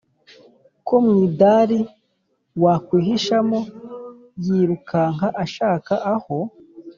ko 0.87 0.95
mwidari 1.05 1.79
wakwihishamo 2.63 3.59
yirukanka 4.43 5.27
ashaka 5.43 5.93
aho 6.13 6.37